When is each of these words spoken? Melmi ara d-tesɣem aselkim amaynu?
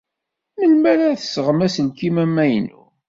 Melmi 0.57 0.85
ara 0.91 1.13
d-tesɣem 1.17 1.59
aselkim 1.65 2.15
amaynu? 2.23 2.81